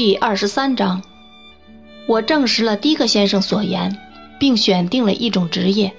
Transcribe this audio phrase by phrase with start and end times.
[0.00, 1.02] 第二十三章，
[2.06, 3.98] 我证实了迪克先生所言，
[4.38, 5.92] 并选定了一种职业。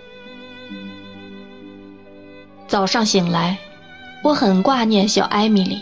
[2.65, 3.57] 早上醒来，
[4.23, 5.81] 我很挂念小艾米丽，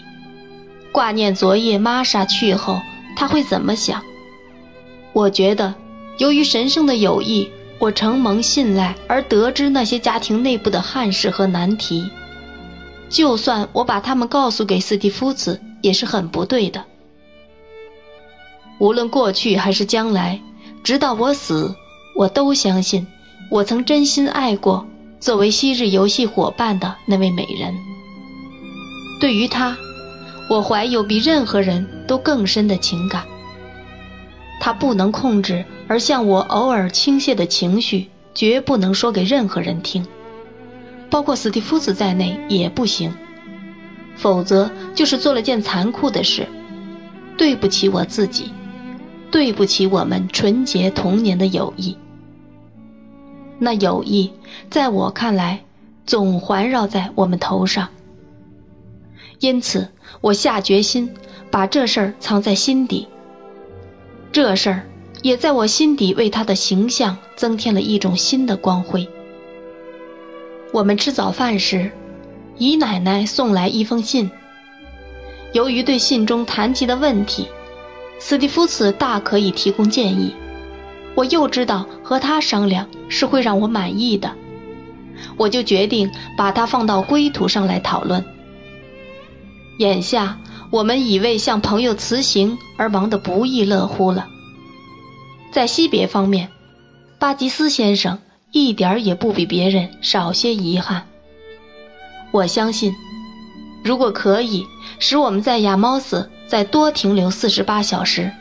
[0.92, 2.82] 挂念昨夜玛莎去后
[3.16, 4.02] 她会怎么想。
[5.14, 5.76] 我觉得，
[6.18, 7.48] 由于神圣的友谊，
[7.78, 12.10] 我承蒙信赖而得知那些家庭内部的憾事和难题，
[13.10, 16.84] 就算我把他们告诉给斯蒂夫子，也是很不对的。
[18.80, 20.40] 无论过去还是将来，
[20.84, 21.76] 直到我死，
[22.16, 23.06] 我都相信，
[23.50, 24.86] 我曾真心爱过
[25.20, 27.74] 作为昔日游戏伙伴的那位美人。
[29.20, 29.76] 对于她，
[30.50, 33.24] 我怀有比任何人都更深的情感。
[34.60, 40.06] 她不能控制而向我偶尔倾泻的情绪，绝不能说给任何人听，
[41.10, 43.12] 包括斯蒂夫子在内也不行，
[44.16, 46.48] 否则就是做了件残酷的事，
[47.38, 48.52] 对不起我自己。
[49.32, 51.98] 对不起，我们纯洁童年的友谊。
[53.60, 54.32] 那友谊，
[54.70, 55.64] 在我看来，
[56.06, 57.90] 总环绕在我们头上。
[59.40, 59.90] 因此，
[60.22, 61.14] 我下决心
[61.52, 63.08] 把这事儿藏在心底。
[64.32, 64.84] 这事儿
[65.22, 69.08] 也在我心底为他的形象增添了一种新的光辉。
[70.72, 71.92] 我们吃早饭时，
[72.58, 74.30] 姨奶奶送来一封信。
[75.54, 77.48] 由于对信中谈及的问题，
[78.20, 80.34] 斯蒂夫茨大可以提供建议，
[81.16, 84.34] 我又知道和他商量是会让我满意的，
[85.38, 88.24] 我就决定把它放到归途上来讨论。
[89.80, 90.40] 眼下
[90.72, 94.28] 我们已为向朋友辞行而忙得不亦乐乎了。
[95.52, 96.50] 在惜别方面，
[97.20, 98.18] 巴吉斯先生
[98.52, 101.06] 一点儿也不比别人少些遗憾。
[102.32, 102.94] 我相信，
[103.84, 104.66] 如果可以
[105.00, 106.30] 使我们在亚猫斯。
[106.48, 108.32] 再多停留四十八小时，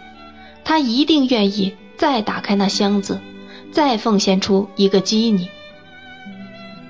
[0.62, 3.20] 他一定愿意再打开那箱子，
[3.72, 5.48] 再奉献出一个基尼。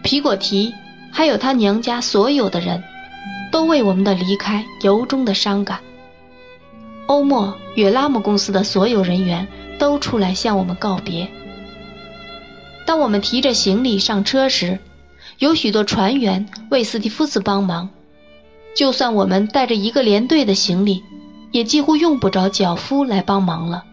[0.02, 0.74] 皮果提
[1.10, 2.84] 还有他娘家所有的人，
[3.50, 5.78] 都为我们的离开由衷的伤感。
[7.06, 9.48] 欧莫与拉姆公司的所有人员
[9.78, 11.26] 都出来向我们告别。
[12.84, 14.78] 当我们提着行李上车时，
[15.38, 17.88] 有许多船员为斯蒂夫斯帮忙。
[18.76, 21.03] 就算我们带着一个连队的行李，
[21.50, 23.84] 也几乎用不着脚夫来帮忙了。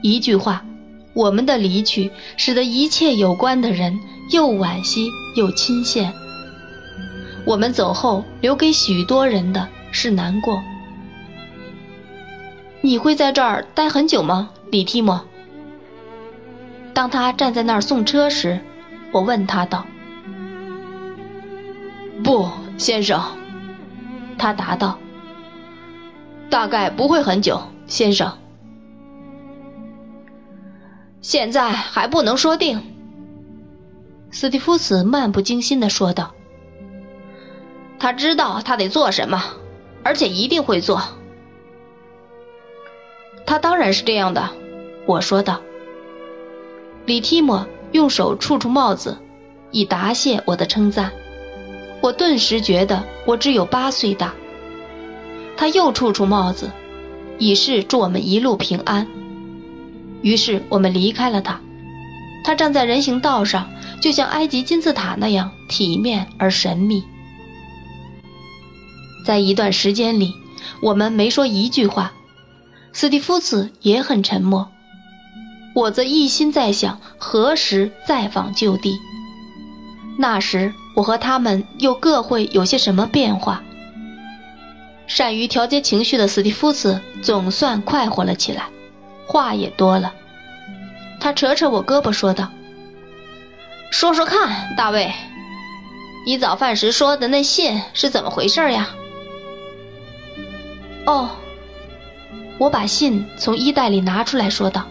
[0.00, 0.64] 一句话，
[1.12, 4.00] 我们的离去使得一切有关的人
[4.32, 6.10] 又惋惜又亲羡。
[7.44, 10.62] 我们走后留给许多人的是难过。
[12.80, 15.20] 你会在这儿待很久吗，李提莫？
[16.94, 18.60] 当他站在那儿送车时，
[19.12, 19.84] 我问他道
[22.24, 23.22] ：“不，先生。”
[24.38, 24.98] 他答道
[26.48, 28.38] ：“大概不会很久，先生。
[31.20, 32.80] 现在还不能说定。”
[34.30, 36.34] 斯蒂夫斯漫不经心地说道
[37.98, 39.42] ：“他知道他得做什么，
[40.04, 41.02] 而且一定会做。
[43.44, 44.48] 他当然是这样的。”
[45.06, 45.60] 我说道。
[47.06, 49.16] 李提莫用手触触帽子，
[49.70, 51.10] 以答谢我的称赞。
[52.00, 54.32] 我顿时觉得我只有八岁大。
[55.56, 56.70] 他又触触帽子，
[57.38, 59.06] 以示祝我们一路平安。
[60.22, 61.60] 于是我们离开了他。
[62.44, 63.68] 他站在人行道上，
[64.00, 67.02] 就像埃及金字塔那样体面而神秘。
[69.26, 70.32] 在一段时间里，
[70.80, 72.12] 我们没说一句话。
[72.92, 74.68] 斯蒂夫斯也很沉默。
[75.74, 78.96] 我则一心在想何时再访旧地。
[80.16, 80.72] 那时。
[80.98, 83.62] 我和他们又各会有些什么变化？
[85.06, 88.64] 善于调节情绪的斯蒂夫斯总算快活了起来，
[89.24, 90.12] 话也多了。
[91.20, 92.48] 他扯扯我胳膊说道
[93.92, 95.12] ：“说说看，大卫，
[96.26, 98.88] 你早饭时说的那信是怎么回事呀？”
[101.06, 101.30] 哦，
[102.58, 104.84] 我把信从衣袋里拿出来说道：“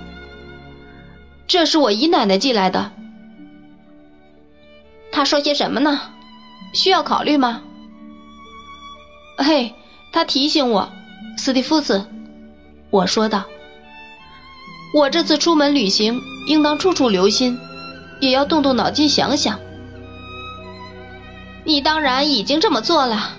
[1.48, 2.92] 这是我姨奶奶寄来的。”
[5.18, 6.00] 他说些什么呢？
[6.74, 7.64] 需要考虑吗？
[9.36, 9.74] 嘿，
[10.14, 10.90] 他提醒我，
[11.40, 12.06] 斯蒂夫斯，
[12.92, 13.46] 我说道。
[14.94, 17.58] 我这次出门旅行，应当处处留心，
[18.20, 19.60] 也要动动脑筋想想。
[21.64, 23.32] 你当然已经这么做了。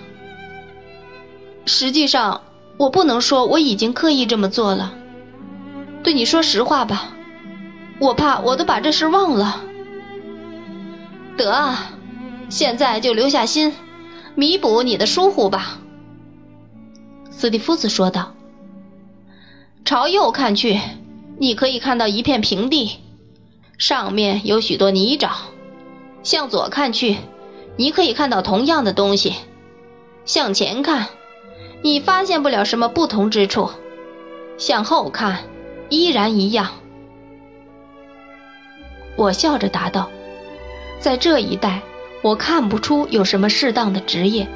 [1.65, 2.41] 实际上，
[2.75, 4.91] 我不能说我已经刻意这么做了。
[6.03, 7.13] 对你说实话吧，
[7.99, 9.61] 我怕我都把这事忘了。
[11.39, 11.93] 得啊，
[12.49, 13.73] 现在就留下心，
[14.35, 15.79] 弥补你的疏忽吧。”
[17.31, 18.33] 斯蒂夫斯说道。
[19.85, 20.77] 朝右看去，
[21.39, 22.97] 你可以看到一片平地，
[23.77, 25.29] 上面有许多泥沼；
[26.21, 27.15] 向左看去，
[27.77, 29.31] 你可以看到同样的东西；
[30.25, 31.07] 向前看，
[31.81, 33.71] 你发现不了什么不同之处；
[34.57, 35.45] 向后看，
[35.87, 36.71] 依然一样。
[39.15, 40.11] 我笑着答道
[40.99, 41.81] ：“在这一带，
[42.21, 44.47] 我看不出有什么适当的职业。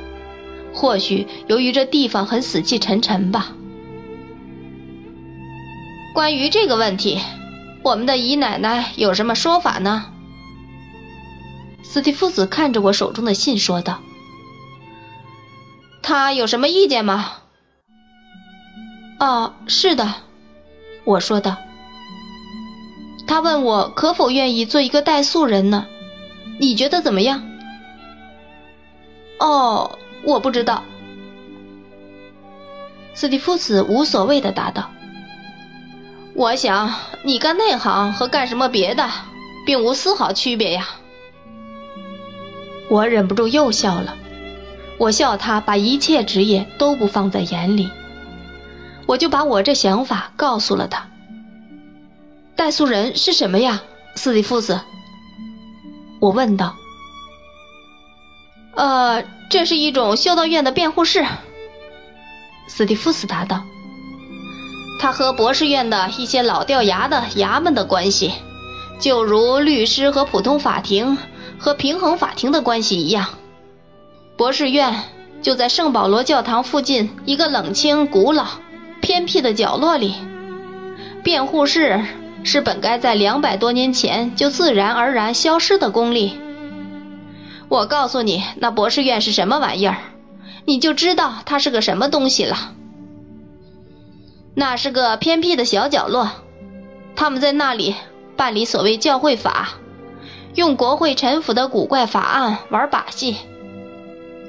[0.73, 3.53] 或许由于这地方很死气沉沉吧。”
[6.13, 7.19] 关于这个问题，
[7.83, 10.05] 我们的姨奶奶有什么说法呢？
[11.81, 13.99] 斯蒂夫子看着我手中的信说道
[16.03, 17.33] ：“他有什么意见吗
[19.19, 20.13] ？”“哦，是的。”
[21.05, 21.57] 我说道。
[23.25, 25.85] 他问我可否愿意做一个代素人呢？
[26.59, 27.43] 你觉得怎么样？
[29.39, 30.83] 哦，我不知道。
[33.13, 34.89] 斯蒂夫斯无所谓的答道
[36.33, 39.09] ：“我想你干那行和干什么别的，
[39.65, 40.87] 并无丝毫区别呀。”
[42.89, 44.17] 我忍不住又笑了。
[44.99, 47.89] 我笑他把一切职业都不放在眼里。
[49.05, 51.09] 我就把我这想法告诉了他。
[52.55, 53.81] 代素人是什么呀，
[54.15, 54.79] 斯蒂夫斯？
[56.23, 56.73] 我问道。
[58.75, 61.25] 呃，这是一种修道院的辩护士。
[62.65, 63.61] 斯蒂夫斯答道。
[65.01, 68.31] 他和博士院的一些老掉牙的衙门的关系，
[69.01, 71.17] 就如律师和普通法庭
[71.59, 73.27] 和平衡法庭的关系一样。
[74.37, 75.03] 博士院
[75.41, 78.47] 就在圣保罗教堂附近一个冷清、古老、
[79.01, 80.15] 偏僻的角落里。
[81.21, 82.01] 辩护士。
[82.43, 86.39] 是本该在两百多年前就自然而然消失的功力。
[87.69, 89.97] 我告诉你，那博士院是什么玩意儿，
[90.65, 92.73] 你就知道它是个什么东西了。
[94.55, 96.29] 那是个偏僻的小角落，
[97.15, 97.95] 他们在那里
[98.35, 99.69] 办理所谓教会法，
[100.53, 103.37] 用国会陈腐的古怪法案玩把戏。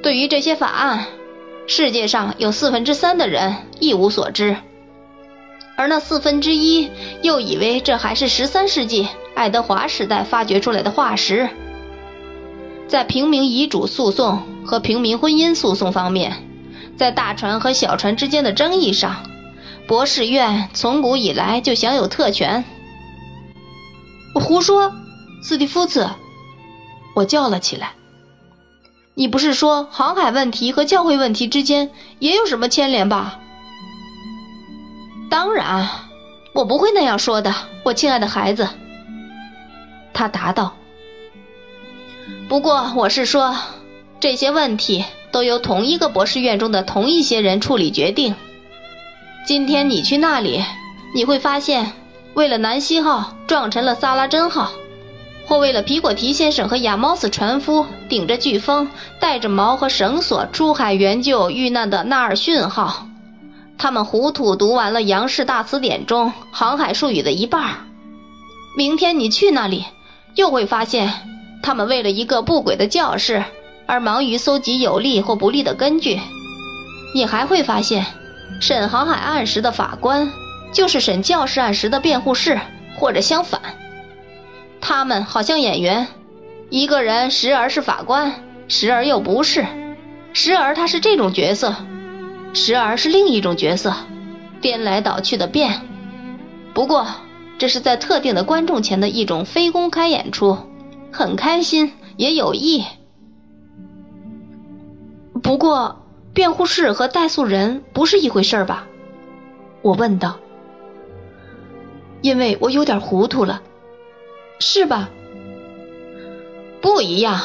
[0.03, 1.07] 对于这些法案，
[1.67, 4.57] 世界上有四分之三的人一无所知。
[5.77, 6.91] 而那四分之一
[7.23, 11.49] 又以为这还是十三世纪爱德华时代发掘出来的化石。
[12.87, 16.45] 在平民遗嘱诉讼和平民婚姻诉讼方面，
[16.97, 19.17] 在大船和小船之间的争议上，
[19.87, 22.65] 博士院从古以来就享有特权。
[24.35, 24.93] 胡说，
[25.43, 26.09] 斯蒂夫子！
[27.17, 27.93] 我叫了起来。
[29.15, 33.41] 你不是说航海问题和教会问题之间也有什么牵连吧？
[35.35, 35.89] 当然，
[36.53, 37.53] 我不会那样说的，
[37.83, 38.69] 我亲爱的孩子。
[40.13, 40.77] 他答道。
[42.49, 43.57] 不过我是说，
[44.21, 48.37] 这些问题都由同一个博士院中的同一些人处理决定。
[49.45, 50.63] 今天你去那里，
[51.17, 51.91] 你会发现，
[52.35, 54.71] 为了南希号撞沉了萨拉珍号，
[55.49, 58.89] 或为了皮果提先生和亚猫斯船夫顶着飓风、
[59.19, 63.09] 带着锚和绳索出海援救遇难的纳尔逊号。
[63.77, 67.87] 他们糊涂读完了杨氏大词典中航海术语的一半
[68.77, 69.85] 明天你去那里，
[70.35, 71.13] 又会发现，
[71.63, 73.45] 他们为了一个不轨的教士
[73.87, 76.19] 而忙于搜集有利或不利的根据。
[77.15, 78.05] 你还会发现，
[78.61, 80.33] 审航海案时的法官，
[80.73, 82.59] 就是审教士案时的辩护士，
[82.97, 83.61] 或者相反。
[84.81, 86.09] 他们好像演员，
[86.71, 89.65] 一个人时而是法官，时而又不是，
[90.33, 91.77] 时而他是这种角色。
[92.55, 93.93] 时而是另一种角色，
[94.61, 95.83] 颠来倒去的变。
[96.73, 97.07] 不过，
[97.59, 100.57] 这是在特定的观众前的一种非公开演出，
[101.13, 102.85] 很开心也有益。
[105.43, 108.87] 不过，辩护士和代诉人不是一回事吧？
[109.83, 110.39] 我问道。
[112.23, 113.61] 因为我有点糊涂了，
[114.59, 115.11] 是吧？
[116.81, 117.41] 不一样，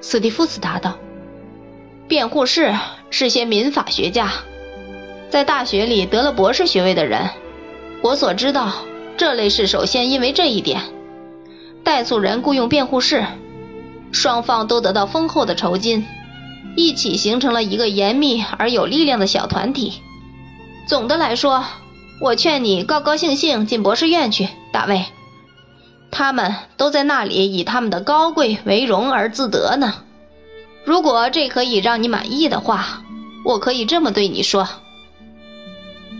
[0.00, 0.96] 斯蒂夫斯答道。
[2.12, 2.74] 辩护士
[3.08, 4.30] 是些民法学家，
[5.30, 7.30] 在大学里得了博士学位的人。
[8.02, 8.70] 我所知道，
[9.16, 10.82] 这类事首先因为这一点，
[11.82, 13.24] 代诉人雇佣辩护士，
[14.12, 16.06] 双方都得到丰厚的酬金，
[16.76, 19.94] 一起形成了一个严密而有力量的小团体。
[20.86, 21.64] 总的来说，
[22.20, 25.06] 我劝你高高兴兴进博士院去，大卫。
[26.10, 29.94] 他们都在那里以他们的高贵为荣而自得呢。
[30.84, 33.02] 如果这可以让你满意的话，
[33.44, 34.68] 我可以这么对你说。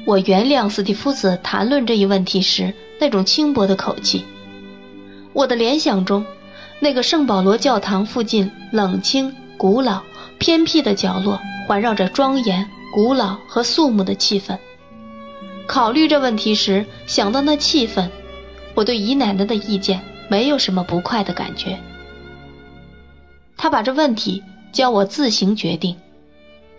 [0.05, 4.25] 我原谅斯蒂夫子谈论这一问题时那种轻薄的口气。
[5.33, 6.25] 我的联想中，
[6.81, 10.03] 那个圣保罗教堂附近冷清、古老、
[10.39, 14.59] 偏僻的角落，环绕着庄严、古老和肃穆的气氛。
[15.67, 18.09] 考虑这问题时，想到那气氛，
[18.75, 21.79] 我对姨奶奶的意见没有什么不快的感觉。
[23.57, 25.97] 她把这问题叫我自行决定，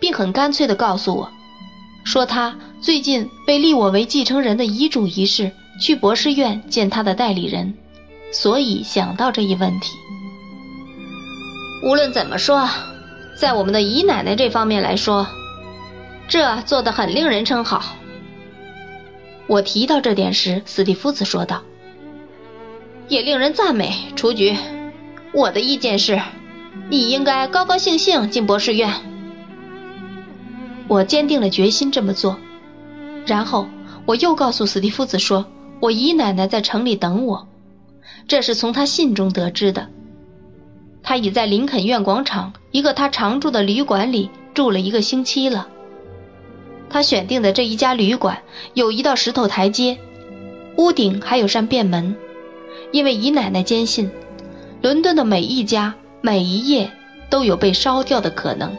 [0.00, 1.30] 并很干脆地告诉我，
[2.04, 7.74] 说他最近为立我为继承人的遗嘱一事去博士院见他的代理人，
[8.32, 9.92] 所以想到这一问题。
[11.86, 12.68] 无论怎么说，
[13.36, 15.26] 在我们的姨奶奶这方面来说，
[16.28, 17.96] 这做得很令人称好。
[19.46, 21.62] 我提到这点时，斯蒂夫子说道
[23.08, 24.56] ：“也令人赞美。”雏菊，
[25.34, 26.18] 我的意见是，
[26.88, 28.92] 你应该高高兴兴进博士院。
[30.86, 32.36] 我坚定了决心这么做。
[33.26, 33.66] 然后
[34.04, 35.46] 我又告诉斯蒂夫子说
[35.80, 37.48] ：“我姨奶奶在城里等我。”
[38.28, 39.88] 这是从他信中得知的。
[41.02, 45.68] 他已在林肯苑广场一个他常住的旅馆里住了一个星期了。
[46.90, 48.42] 他选定的这一家旅馆
[48.74, 49.98] 有一道石头台阶，
[50.76, 52.14] 屋顶还有扇便门，
[52.92, 54.10] 因为姨奶奶坚信，
[54.80, 56.90] 伦敦的每一家每一夜
[57.28, 58.74] 都有被烧掉的可能。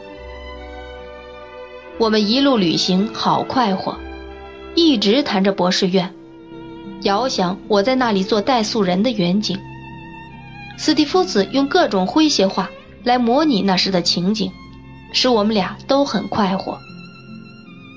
[1.96, 3.96] 我们一路旅行好快活，
[4.74, 6.12] 一直谈着博士院，
[7.02, 9.56] 遥想我在那里做代诉人的远景。
[10.76, 12.68] 斯蒂夫子用各种诙谐话
[13.04, 14.50] 来模拟那时的情景，
[15.12, 16.80] 使我们俩都很快活。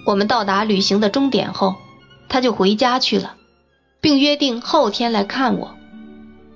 [0.05, 1.73] 我们到达旅行的终点后，
[2.29, 3.33] 他就回家去了，
[3.99, 5.73] 并约定后天来看我。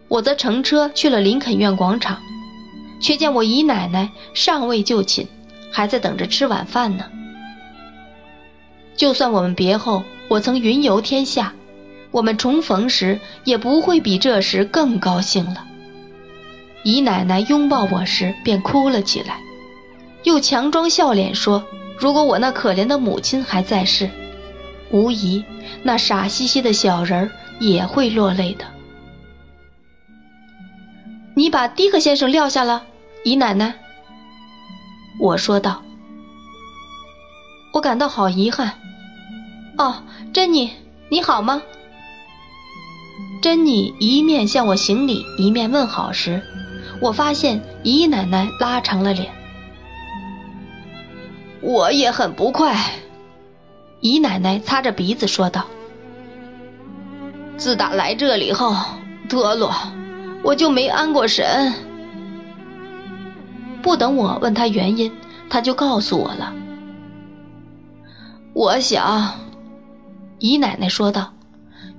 [0.09, 2.21] 我则乘车去了林肯院广场，
[3.03, 5.27] 却见我姨奶奶尚未就寝，
[5.71, 7.05] 还在等着吃晚饭呢。
[8.95, 11.53] 就算我们别后，我曾云游天下，
[12.11, 15.67] 我们重逢时也不会比这时更高兴了。
[16.83, 19.39] 姨奶奶拥抱我时便哭了起来，
[20.23, 21.63] 又强装笑脸说。
[21.95, 24.09] 如果我那可怜的母亲还在世，
[24.91, 25.43] 无疑
[25.83, 28.65] 那傻兮兮的小人儿也会落泪的。
[31.35, 32.85] 你把迪克先生撂下了，
[33.23, 33.73] 姨奶奶。
[35.17, 35.81] 我说道。
[37.71, 38.73] 我感到好遗憾。
[39.77, 40.03] 哦，
[40.33, 40.71] 珍妮，
[41.09, 41.61] 你好吗？
[43.41, 46.41] 珍妮一面向我行礼，一面问好时，
[47.01, 49.33] 我发现姨奶奶拉长了脸。
[51.61, 52.77] 我也很不快，
[54.01, 55.65] 姨奶奶擦着鼻子说道
[57.55, 58.75] ：“自打来这里后，
[59.29, 59.73] 德洛，
[60.43, 61.73] 我就没安过神。”
[63.83, 65.11] 不等我问他原因，
[65.49, 66.53] 他就告诉我了。
[68.53, 69.39] 我想，
[70.39, 71.33] 姨奶奶说道，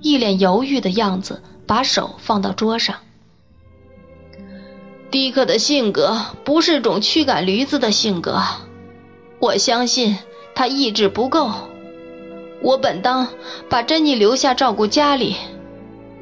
[0.01, 2.97] 一脸犹豫的样子，把手放到桌上。
[5.11, 8.43] 迪克的性格不是种驱赶驴子的性格。
[9.39, 10.17] 我相信
[10.55, 11.51] 他意志不够。
[12.63, 13.29] 我本当
[13.69, 15.37] 把珍妮留下照顾家里，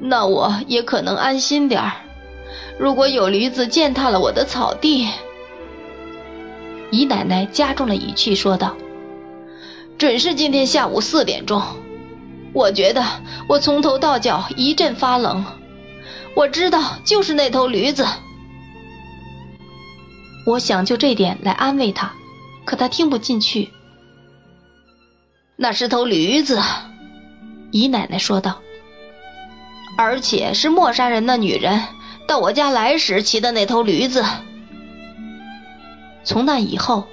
[0.01, 1.93] 那我也可能安心点儿。
[2.79, 5.09] 如果有驴子践踏了我的草地，
[6.93, 8.77] 姨奶奶加重了语气说道
[9.99, 11.63] ：“准是今天下午四点钟。
[12.53, 13.03] 我觉得
[13.49, 15.45] 我从头到脚一阵发冷。
[16.37, 18.07] 我知道就是那头驴子。
[20.47, 22.13] 我想就这点来安慰他。”
[22.65, 23.71] 可他听不进去。
[25.57, 26.61] 那是头驴子，
[27.73, 28.61] 姨奶奶说道。
[29.99, 31.83] 而且是莫杀人的女人
[32.29, 34.25] 到我家来时骑的那头驴子。
[36.25, 37.05] 从那以后，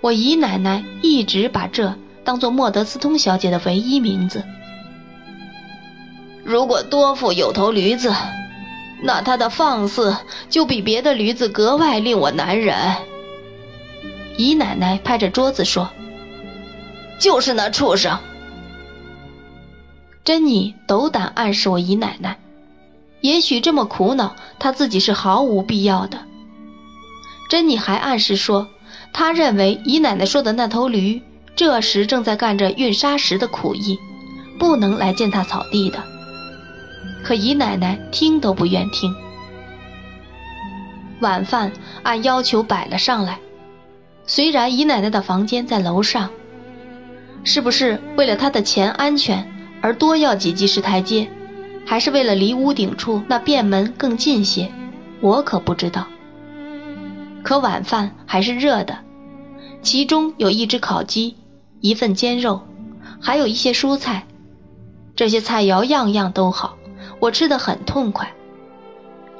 [0.00, 1.94] 我姨奶奶一直把这
[2.24, 4.44] 当做莫德斯通小姐的唯一名字。
[6.44, 8.14] 如果多夫有头驴子，
[9.02, 10.16] 那他的放肆
[10.48, 12.76] 就比别的驴子格外令我难忍。
[14.36, 15.90] 姨奶奶拍着桌子说
[17.18, 18.18] ：“就是那畜生。”
[20.24, 22.38] 珍妮斗胆暗示我姨奶奶，
[23.20, 26.18] 也许这么苦恼，她自己是毫无必要的。
[27.48, 28.68] 珍妮还暗示说，
[29.12, 31.22] 她认为姨奶奶说的那头驴
[31.54, 33.98] 这时正在干着运沙石的苦役，
[34.58, 36.02] 不能来践踏草地的。
[37.24, 39.14] 可姨奶奶听都不愿听。
[41.20, 41.72] 晚饭
[42.02, 43.38] 按要求摆了上来。
[44.26, 46.30] 虽然姨奶奶的房间在楼上，
[47.44, 49.48] 是不是为了她的钱安全
[49.80, 51.28] 而多要几级石台阶，
[51.86, 54.70] 还是为了离屋顶处那便门更近些，
[55.20, 56.06] 我可不知道。
[57.46, 58.98] 可晚饭还是热的，
[59.80, 61.36] 其中有一只烤鸡，
[61.80, 62.60] 一份煎肉，
[63.20, 64.26] 还有一些蔬菜，
[65.14, 66.76] 这些菜肴样样都好，
[67.20, 68.34] 我吃得很痛快，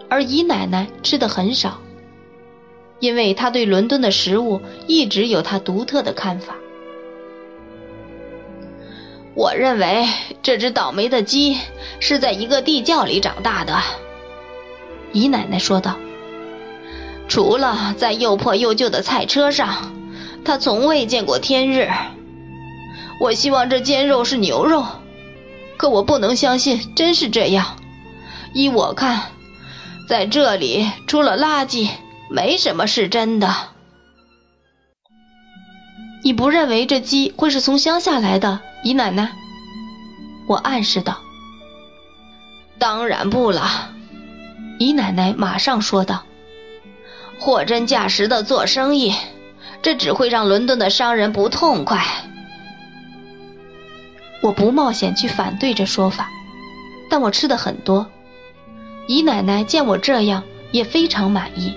[0.08, 1.78] 而姨奶奶吃的很少。
[3.00, 6.54] 因为她对伦敦的食物一直有她独特的看法。
[9.34, 10.06] 我认为
[10.42, 11.58] 这只倒霉的鸡
[11.98, 13.76] 是在一个地窖里长大的。”
[15.12, 15.96] 姨奶奶说道。
[17.28, 19.92] “除了在又破又旧的菜车上，
[20.44, 21.90] 他从未见过天日。
[23.20, 24.86] 我希望这煎肉是牛肉，
[25.76, 27.76] 可我不能相信真是这样。
[28.52, 29.22] 依我看，
[30.08, 31.88] 在这里除了垃圾，
[32.30, 33.54] 没什么是真的。”
[36.24, 39.32] 你不认为这鸡会是从乡下来的，姨奶奶？
[40.48, 41.18] 我暗示道。
[42.78, 43.90] 当然不了，
[44.78, 46.22] 姨奶奶马上说道。
[47.38, 49.12] 货真价实的做生意，
[49.82, 52.04] 这只会让伦敦的商人不痛快。
[54.42, 56.28] 我不冒险去反对这说法，
[57.10, 58.06] 但我吃的很多。
[59.06, 61.74] 姨奶奶见我这样，也非常满意。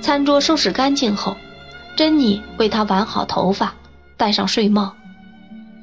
[0.00, 1.36] 餐桌收拾干净后。
[1.96, 3.74] 珍妮为他挽好头发，
[4.18, 4.94] 戴上睡帽，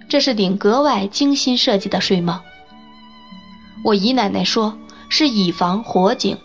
[0.08, 2.42] 这是顶格外精心设计的睡帽。
[3.84, 4.78] 我姨奶奶说
[5.10, 6.38] 是以防火警，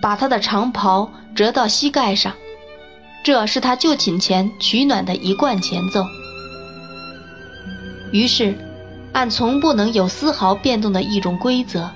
[0.00, 2.32] 把他的长袍折到膝盖上，
[3.24, 6.04] 这是他就寝前取暖的一贯前奏。
[8.12, 8.54] 于是，
[9.12, 11.90] 按从不能有丝毫变动的一种规则，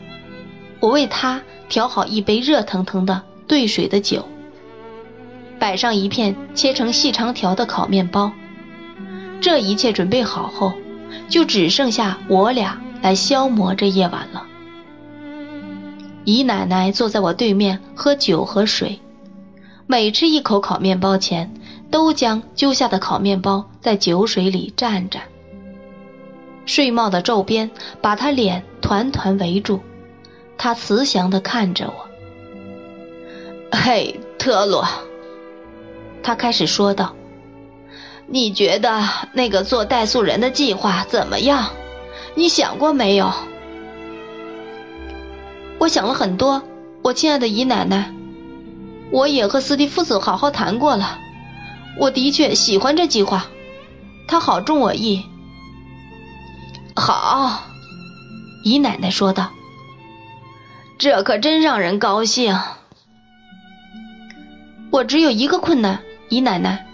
[0.81, 4.27] 我为他调好一杯热腾腾的兑水的酒。
[5.59, 8.31] 摆上一片切成细长条的烤面包，
[9.41, 10.73] 这一切准备好后，
[11.29, 14.47] 就只剩下我俩来消磨这夜晚了。
[16.27, 18.99] 姨奶奶坐在我对面喝酒和水，
[19.87, 21.55] 每吃一口烤面包前，
[21.89, 25.21] 都将揪下的烤面包在酒水里蘸蘸。
[26.65, 29.79] 睡帽的皱边把她脸团团围住，
[30.59, 32.09] 她慈祥地看着我
[33.71, 34.85] ：“嘿，特洛。”
[36.25, 37.15] 他开始说道
[38.27, 39.01] ：“你觉得
[39.33, 41.71] 那个做代素人的计划怎么样？
[42.35, 43.31] 你想过没有？”
[45.79, 46.63] 我想了很多，
[47.03, 48.13] 我亲爱的姨奶奶。
[49.13, 51.19] 我也和斯蒂夫子好好谈过了。
[51.99, 53.47] 我的确喜欢这计划，
[54.27, 55.25] 他好中我意。
[56.97, 57.63] 好，
[58.65, 59.51] 姨奶奶说道
[60.99, 62.59] ：“这可真让人高兴。”
[64.91, 66.01] 我只有一个困难。
[66.29, 66.85] 姨奶奶，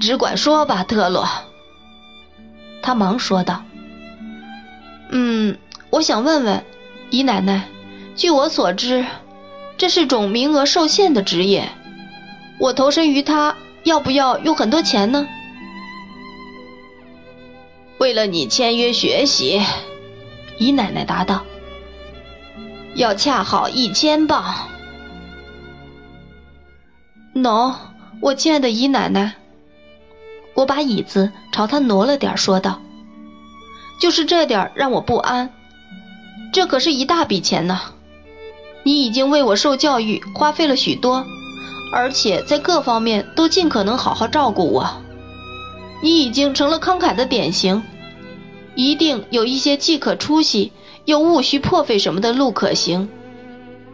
[0.00, 1.28] 只管说吧，特洛。
[2.82, 3.62] 他忙说道
[5.12, 5.58] ：“嗯，
[5.90, 6.64] 我想问问，
[7.12, 7.68] 姨奶奶，
[8.16, 9.04] 据我所知，
[9.76, 11.68] 这是种名额受限的职业。
[12.58, 15.28] 我投身于它，要不要用很多钱呢？”
[18.00, 19.60] 为了你签约学习，
[20.56, 21.42] 姨奶奶答道
[22.96, 24.70] ：“要恰好一千磅。”
[27.36, 27.74] no，
[28.22, 29.34] 我亲爱的姨奶奶，
[30.54, 32.80] 我把椅子朝她挪了点，说道
[34.00, 35.52] ：“就是这点让我不安。
[36.52, 37.80] 这可是一大笔钱呢。
[38.84, 41.24] 你已经为我受教育花费了许多，
[41.92, 44.88] 而且在各方面都尽可能好好照顾我。
[46.02, 47.82] 你已经成了慷慨的典型，
[48.74, 50.72] 一定有一些既可出息
[51.06, 53.08] 又务需破费什么的路可行。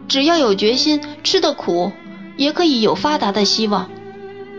[0.07, 1.91] 只要有决心，吃的苦。”
[2.39, 3.89] 也可以有发达的希望，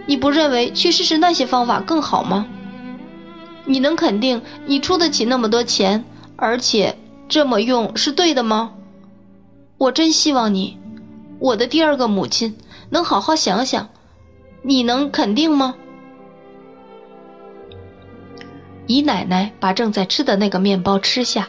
[0.05, 2.45] 你不认为去试试那些方法更好吗？
[3.65, 6.05] 你能肯定你出得起那么多钱，
[6.37, 6.95] 而且
[7.31, 8.73] 这么用是对的吗？
[9.79, 10.77] 我真希望你，
[11.39, 12.59] 我的第二个母亲，
[12.91, 13.89] 能好好想想。
[14.63, 15.77] 你能肯定吗？
[18.89, 21.49] 姨奶奶把正在吃的那个面包吃下，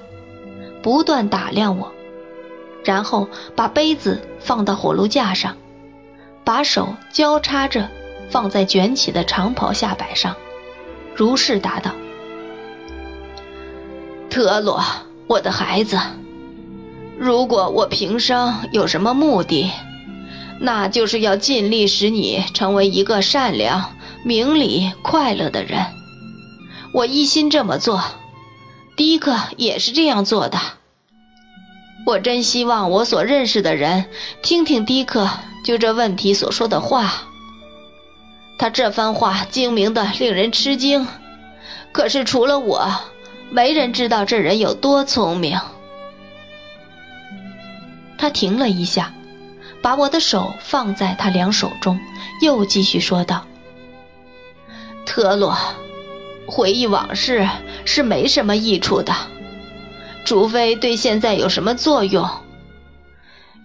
[0.83, 1.91] 不断打量我，
[2.85, 5.57] 然后把杯子放到火炉架上。
[6.43, 7.89] 把手交叉着
[8.29, 10.35] 放在卷起的长袍下摆上，
[11.15, 11.91] 如是答道
[14.29, 14.79] ：“特洛，
[15.31, 15.97] 我的孩子，
[17.17, 19.71] 如果我平生有什么目的，
[20.59, 25.85] 那就是要尽力使你成为一个善良、明理、快乐的人。
[26.93, 28.03] 我一心这么做，
[28.97, 30.59] 迪克也是这样做的。
[32.05, 34.07] 我真希望我所认识的人
[34.43, 35.29] 听听迪克。”
[35.63, 37.09] 就这问题所说的话，
[38.57, 41.07] 他这番话精明的令人吃惊。
[41.93, 42.91] 可是除了我，
[43.51, 45.59] 没人知道这人有多聪明。
[48.17, 49.13] 他停了一下，
[49.81, 51.99] 把我的手放在他两手中，
[52.41, 53.45] 又继续说道
[55.05, 55.57] ：“特洛，
[56.47, 57.47] 回忆往事
[57.83, 59.13] 是没什么益处的，
[60.23, 62.29] 除非对现在有什么作用。”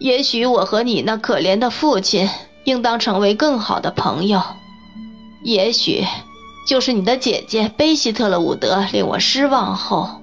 [0.01, 2.29] 也许我和你那可怜的父亲
[2.65, 4.43] 应当成为更好的朋友。
[5.43, 6.05] 也许，
[6.67, 10.21] 就是你的姐姐贝希特勒伍德令我失望后，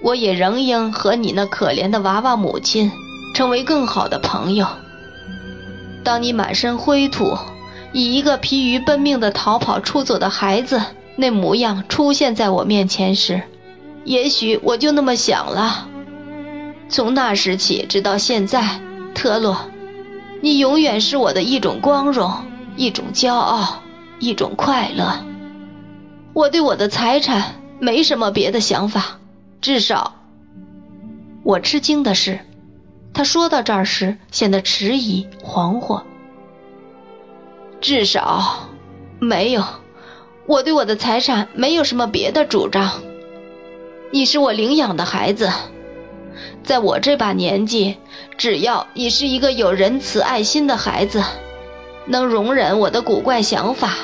[0.00, 2.92] 我也仍应和你那可怜的娃娃母亲
[3.34, 4.68] 成为更好的朋友。
[6.04, 7.36] 当你满身灰土，
[7.92, 10.80] 以一个疲于奔命的逃跑出走的孩子
[11.16, 13.42] 那模样出现在我面前时，
[14.04, 15.88] 也许我就那么想了。
[16.88, 18.80] 从那时起直到现在，
[19.12, 19.58] 特洛，
[20.40, 22.32] 你永远是我的一种光荣，
[22.76, 23.82] 一种骄傲，
[24.20, 25.24] 一种快乐。
[26.38, 29.18] 我对我的财产没什么别的想法，
[29.60, 30.14] 至少。
[31.42, 32.38] 我吃惊的是，
[33.12, 36.00] 他说到这儿时显得迟疑惶惑。
[37.80, 38.68] 至少，
[39.18, 39.64] 没有，
[40.46, 43.02] 我对我的财产没有什么别的主张。
[44.12, 45.50] 你是我领养的孩子，
[46.62, 47.96] 在我这把年纪，
[48.36, 51.20] 只要你是一个有仁慈爱心的孩子，
[52.06, 53.96] 能容忍我的古怪想法。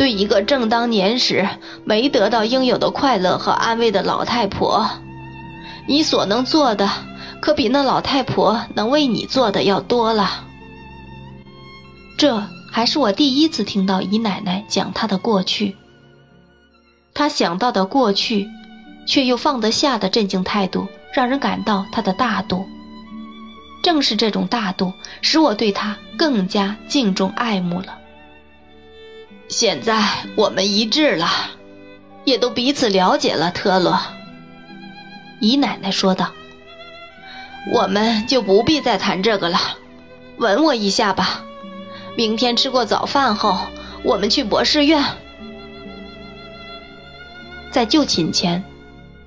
[0.00, 1.46] 对一个正当年时
[1.84, 4.88] 没得到应有的快乐和安慰的老太婆，
[5.86, 6.90] 你所能做的
[7.42, 10.46] 可比那老太婆能为你做的要多了。
[12.16, 15.76] 这还是我第一次听到姨奶奶讲她的过去。
[17.12, 18.48] 她想到的过去，
[19.06, 22.64] 却又放得下的镇静态度，让人感到她的大度。
[23.82, 27.99] 正是这种大度，使我对她更加敬重爱慕了。
[29.50, 30.00] 现在
[30.36, 31.26] 我们一致了，
[32.24, 33.50] 也都彼此了解了。
[33.50, 34.00] 特洛，
[35.40, 36.30] 姨奶奶说道
[37.74, 39.58] ：“我们就不必再谈这个了。
[40.36, 41.44] 吻我一下吧。
[42.16, 43.58] 明天吃过早饭后，
[44.04, 45.04] 我们去博士院。”
[47.72, 48.62] 在就寝前，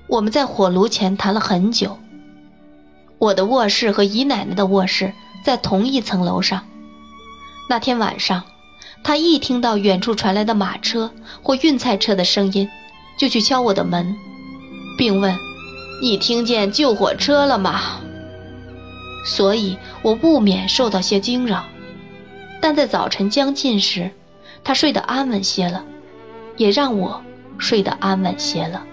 [0.06, 1.98] 我们在火炉前谈了很久。
[3.18, 5.12] 我的卧室和姨奶奶的卧室
[5.44, 6.66] 在同一层楼上。
[7.68, 8.42] 那天晚上。
[9.04, 11.12] 他一听到远处传来的马车
[11.42, 12.68] 或运菜车的声音，
[13.18, 14.16] 就去敲我的门，
[14.96, 15.36] 并问
[16.02, 18.00] ：“你听见救火车了吗？”
[19.26, 21.64] 所以，我不免受到些惊扰。
[22.62, 24.10] 但在早晨将近时，
[24.64, 25.84] 他睡得安稳些了，
[26.56, 27.22] 也让我
[27.58, 28.84] 睡得安稳些了。